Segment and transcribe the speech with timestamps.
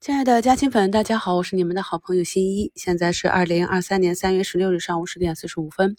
[0.00, 2.72] 亲爱的嘉兴粉，大家好，我是你们的好朋友新一。
[2.74, 5.94] 现在是二零二三年三月十六日上午十点四十五分。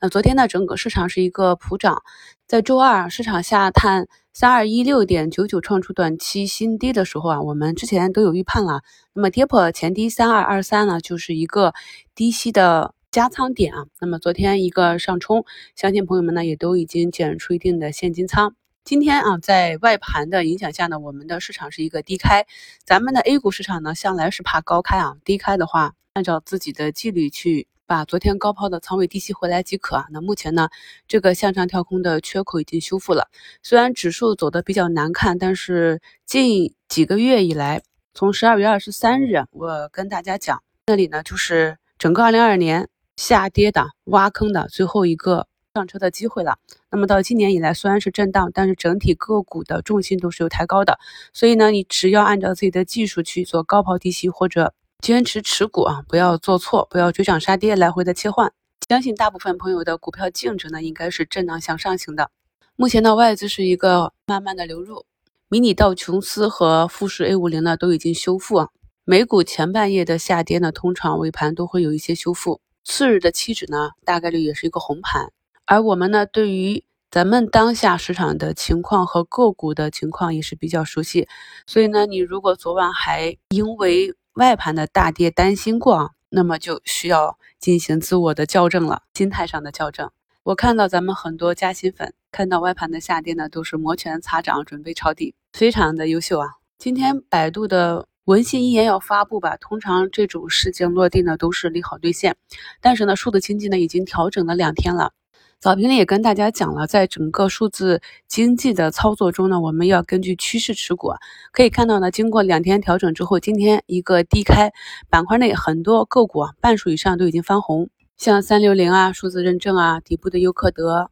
[0.00, 2.02] 那昨天呢，整个市场是一个普涨，
[2.48, 8.80] 在周二市场下探三二一六点九九创出短期新低的时候啊，我们之前都有预判了。
[9.14, 11.74] 那么跌破前低三二二三呢，就是一个
[12.16, 13.86] 低吸的加仓点啊。
[14.00, 15.44] 那么昨天一个上冲，
[15.76, 18.56] 相信朋友们呢也都已经减出一定的现金仓。
[18.88, 22.46] 今天啊，在外盘的影响下呢，我们的市场是一个低开。
[22.86, 30.06] 咱们的 A 股市场呢，向来是怕高开啊，低开的话，按照自己的纪律去把昨天高抛的仓位低吸回来即可啊。
[30.10, 30.70] 那目前呢，
[31.06, 33.28] 这个向上跳空的缺口已经修复了。
[33.62, 37.82] 虽然指数走的比较难看，但是近几个月以来，
[38.14, 45.46] 从十二月二十三日，我跟大家讲，那里呢就是整个二零二二年下跌的挖坑的最后一个。
[45.78, 46.58] 上车的机会了。
[46.90, 50.98] 那么到今年以来，虽然是震荡，但是整体个股的重心都是有抬高的。
[51.32, 58.52] 所以呢，你只要按照自己的技术去做高抛低吸，或者坚持持股啊，不要做错，不要追涨杀跌，来回的切换。
[58.88, 62.30] 相信大部分朋友的股票净值呢，应该是震荡向上型的。
[62.74, 65.04] 目前呢，外资是一个慢慢的流入，
[65.48, 68.68] 迷你道琼斯和富时 A 五零呢都已经修复啊。
[69.04, 72.60] 美股前半夜的下跌呢，通常尾盘都会有一些修复。
[72.84, 75.30] 次日的期指呢，大概率也是一个红盘。
[75.70, 81.28] 而我们呢，对于咱们当下市场的情况和个股的情况也是比较熟悉，
[81.66, 90.10] 所以呢，你如果昨晚还因为外盘的大跌担心过啊，那么就需要进行自我的校正了，心态上的校正。
[90.42, 96.48] 我看到咱们很多加薪粉看到外盘的下跌呢，都是摩拳擦掌，准备抄底，非常的优秀啊。
[96.78, 102.36] 今天百度的文心一言要发布吧，通常这种事情落地呢都是利好兑现，
[102.80, 105.12] 但是呢，数字经济呢已经调整了两天了。
[105.60, 111.12] 早评里也跟大家讲了，在整个数字经济的操作中呢，我们要根据趋势持股。
[111.50, 114.72] 可以看到呢，经过两天调整之后，今天一个低开，
[115.10, 121.10] 板块内很多个股啊，半数以上都已经翻红，像三六零啊、数字认证啊、底部的优客德、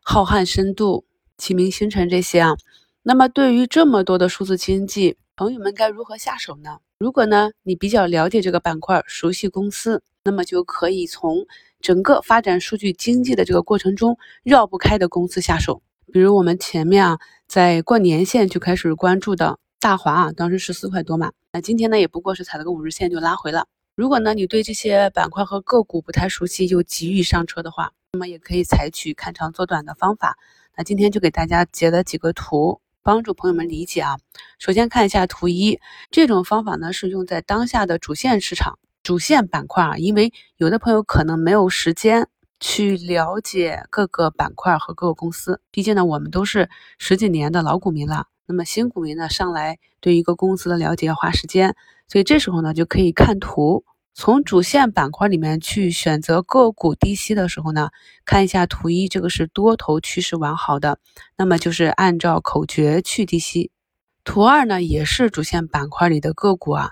[0.00, 1.04] 浩瀚深度、
[1.36, 2.54] 启明星辰这些啊。
[3.02, 6.78] 那么对于这么多的数字经济，朋友们该如何下手呢？
[6.98, 11.46] 如果呢，你比较了解这个板块，熟悉公司，那么就可以从。
[11.82, 17.18] 整个发展数据经济的这个过程中绕不开的公司下手，比如我们前面啊，
[17.48, 23.66] 在过年线就开始关注的大华啊，当时十四块多嘛，那今天呢也不过是踩了个五日线就拉回了。
[23.96, 30.38] 如果呢你对这些板块和个股不太熟悉又急于上车的话，那么也可以采取看长做短的方法。
[30.76, 34.18] 那今天就给大家截了几个图，帮助朋友们理解啊。
[34.60, 35.80] 首先看一下图一，
[36.12, 38.78] 这种方法呢是用在当下的主线市场。
[39.02, 42.28] 主线板块啊，因为有的朋友可能没有时间
[42.60, 48.26] 去了解各个板块和各个公司，毕竟呢，我们都是十几年的老股民了。
[48.46, 51.74] 那么新股民呢，上来对一个公司的了解要花时间，
[52.06, 57.90] 所以这时候呢，就可以看图，从主线板块里面去选择个股低吸的时候呢，
[58.24, 60.98] 看一下图一，这个是多头趋势完好的，
[61.36, 63.72] 那么就是按照口诀去低吸。
[64.22, 66.90] 图二呢，也是主线板块里的个股啊。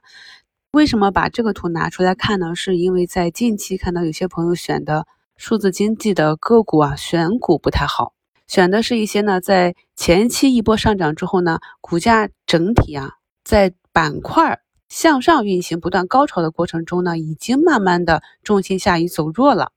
[0.73, 2.55] 为什么把这个图拿出来看呢？
[2.55, 5.05] 是因为在近期看到有些朋友选的
[5.37, 8.13] 数字经济的个股啊，选股不太好，
[8.47, 19.73] 选的是一些呢，在前期一波上涨之后呢，股价整体啊，在板块向上运行、不断高潮的过程中呢，已经慢慢的重心下移走弱了。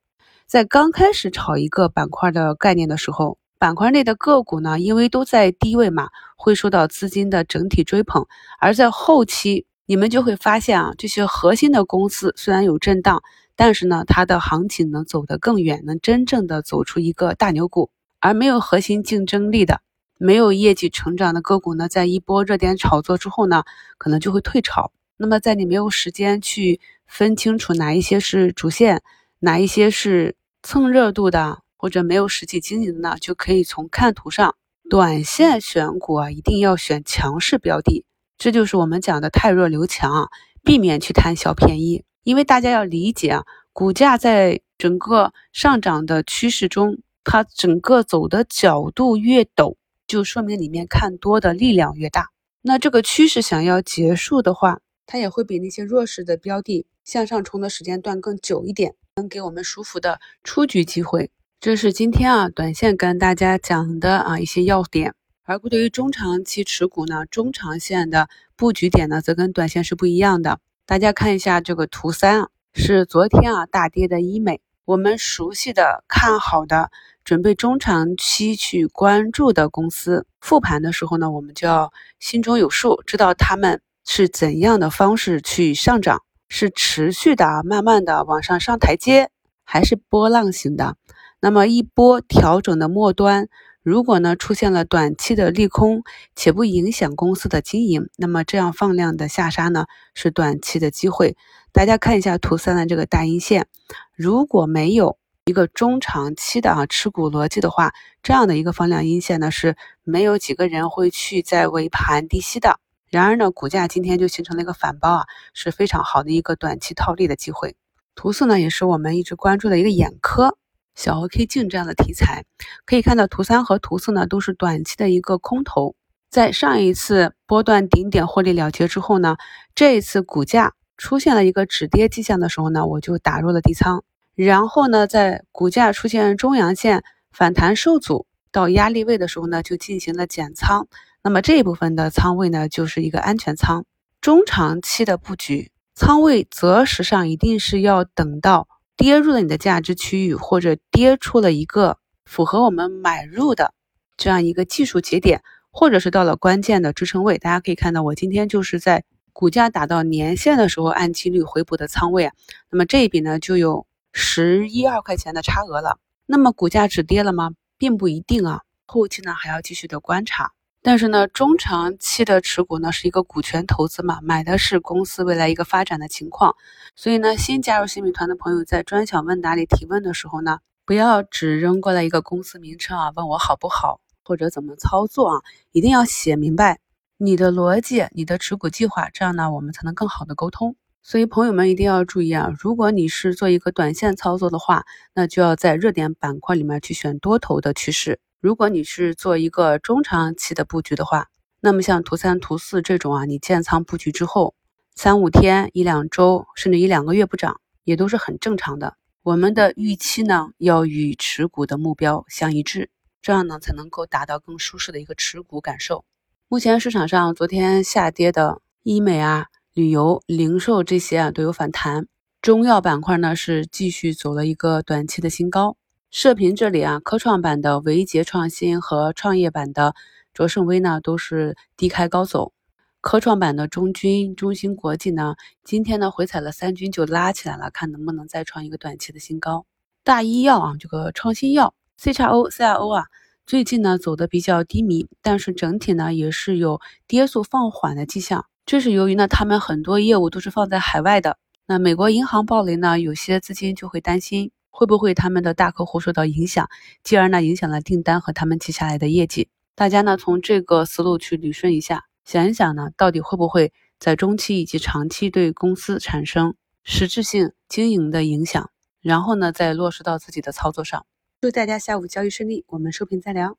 [0.46, 8.28] 在刚开始炒一个板块的概念的时候，板块内的个股呢，因为都在低位嘛，会受到资金的整体追捧，
[8.60, 9.66] 而在后期。
[9.86, 13.22] 你们就会发现啊，这些核心的公司虽然有震荡，
[13.58, 17.90] 但是呢，它的行情能走得更远，能真正的走出一个大牛股。
[18.20, 19.82] 而没有核心竞争力的、
[20.18, 23.64] 没有业绩成长的个股呢，在一波热点炒作之后呢，
[23.98, 24.94] 可能就会退潮。
[25.18, 29.02] 那么，在你没有时间去分清楚哪一些是主线，
[29.40, 34.56] 哪一些是蹭热度的，或者没有实际经营的呢，就可以从看图上，
[34.90, 38.06] 短线选股啊，一定要选强势标的。
[38.44, 40.28] 这就是我们讲的太弱留强啊，
[40.66, 42.04] 避免去贪小便宜。
[42.26, 52.32] 因为大家要理解啊，股价在整个上涨的趋势中，它整个走的角度越陡，就说明里面看多的力量越大。
[52.62, 61.32] 那这个趋势想要结束的话，它也会比那些弱势的标的向上冲的时间段更久一点，能给我们舒服的出局机会。
[61.62, 65.14] 这是今天啊，短线跟大家讲的啊一些要点。
[65.46, 70.60] 而对于中长期持股呢，中长线的布局点呢，则跟短线是不一样的。
[70.86, 76.92] 大家看一下这个图三啊，是昨天啊大跌的医美，我们熟悉的、看好的、
[77.24, 86.22] 准备中长期去关注的公司，复盘的时候呢，我们就要心中有数，知道他们是怎样的方式去上涨？
[86.50, 89.32] 是持续的、慢慢的往上上台阶，
[89.64, 90.98] 还是波浪型的？
[91.40, 93.50] 那么一波调整的末端，
[93.84, 96.04] 如果呢出现了短期的利空，
[96.38, 101.36] 且不影响公司的经营，那么这样放量的下杀呢是短期的机会。
[101.74, 103.68] 大家看一下图三的这个大阴线，
[104.16, 107.92] 如果没有一个中长期的啊持股逻辑的话，
[108.22, 112.80] 这样的一个放量阴线呢是没有几个人会去在尾盘低吸的。
[113.10, 117.76] 然而呢，股价今天就形成了一个反包啊，是非常好的一个短期套利的机会。
[118.16, 120.58] 图四呢，也是我们一直关注的一个眼科
[120.96, 122.46] 小额 K 镜这样的题材。
[122.86, 125.96] 可以看到，图三和图四呢都是短期的一个空头。
[126.30, 129.38] 在上一次波段顶点获利了结之后呢，
[129.76, 134.04] 这一次股价出现了一个止跌迹象的时候呢，我就打入了底仓。
[134.36, 140.88] 然后呢，在股价出现中阳线反弹受阻到压力位的时候呢，就进行了减仓。
[141.22, 143.86] 那么这一部分的仓位呢，就是一个安全仓。
[144.20, 153.74] 中长期的布局仓位，择时上一定是要等到跌入了你的价值区域，或者跌出了一个符合我们买入的
[154.18, 155.42] 这样一个技术节点，
[155.72, 157.38] 或者是到了关键的支撑位。
[157.38, 159.04] 大家可以看到，我今天就是在
[159.34, 162.34] 股价打到年线的时候按几率回补的仓位啊。
[162.70, 165.98] 那么这一笔呢，就有十一二块钱的差额了。
[166.26, 167.52] 那么股价止跌了吗？
[167.78, 170.52] 并不一定啊，后期呢还要继续的观察。
[170.86, 176.58] 但是呢，中长期的持股呢是一个股权投资嘛，买的是公司未来一个发展的情况。
[176.94, 185.42] 所以呢，新加入新米团的朋友在专享问答里提问的时候呢，不要只扔过来一个公司名称啊，问我好不好或者怎么操作啊，
[185.72, 186.80] 一定要写明白
[187.18, 190.76] 你的逻辑、你的持股计划，这样呢我们才能更好的沟通。
[191.02, 194.84] 所以朋友们一定要注意啊，如果你是做一个短线操作的话，
[195.14, 198.20] 那就要在热点板块里面去选多头的趋势。
[198.44, 201.30] 如果你是做一个中长期的布局的话，
[201.62, 204.54] 那么像图三、图四这种啊，你建仓布局之后，
[204.94, 208.98] 三五天、一两周，甚至一两个月不涨，也都是很正常的。
[209.22, 212.90] 我们的预期呢，要与持股的目标相一致，
[213.22, 216.04] 这样呢，才能够达到更舒适的一个持股感受。
[216.50, 222.08] 目前市场上昨天下跌的医美啊、旅游、零售这些啊都有反弹，
[222.42, 225.78] 中药板块呢是继续走了一个短期的新高。
[226.16, 229.96] 射频这里啊，科创板的维杰创新和创业板的
[230.32, 232.54] 卓胜微呢，都是低开高走。
[233.02, 235.34] 科创板的中军、中芯国际呢，
[235.64, 239.66] 今天呢回踩了三军就拉起来了，看能不能再创一个短期的新高。
[240.04, 243.06] 大医药啊，这个创新药 C x O、C R O 啊，
[243.48, 248.46] 最近呢走的比较低迷，但是整体呢也是有跌速放缓的迹象。
[248.68, 254.52] 这是由于呢，他们很多业务都是放在海外的，那美国银行暴雷呢，有些资金就会担心。
[254.76, 256.68] 会不会他们的大客户受到影响，
[257.04, 259.48] 继而呢影响了订单和他们接下来的业绩？
[259.76, 268.72] 大家呢从这个思路去捋顺一下，想一想呢，到底会不会在中期以及长期对公司产生实质性经营的影响？
[269.00, 271.06] 然后呢再落实到自己的操作上。
[271.40, 273.58] 祝大家下午交易顺利，我们收评再聊。